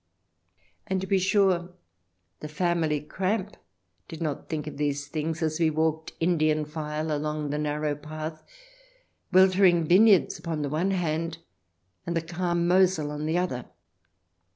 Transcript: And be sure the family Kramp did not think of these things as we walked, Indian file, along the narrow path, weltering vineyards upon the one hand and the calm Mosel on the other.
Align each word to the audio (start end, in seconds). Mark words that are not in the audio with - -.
And 0.87 1.07
be 1.07 1.19
sure 1.19 1.75
the 2.39 2.47
family 2.47 3.01
Kramp 3.01 3.55
did 4.07 4.19
not 4.19 4.49
think 4.49 4.65
of 4.65 4.77
these 4.77 5.05
things 5.07 5.43
as 5.43 5.59
we 5.59 5.69
walked, 5.69 6.13
Indian 6.19 6.65
file, 6.65 7.15
along 7.15 7.51
the 7.51 7.59
narrow 7.59 7.93
path, 7.93 8.41
weltering 9.31 9.83
vineyards 9.83 10.39
upon 10.39 10.63
the 10.63 10.69
one 10.69 10.89
hand 10.89 11.37
and 12.07 12.17
the 12.17 12.21
calm 12.23 12.67
Mosel 12.67 13.11
on 13.11 13.27
the 13.27 13.37
other. 13.37 13.65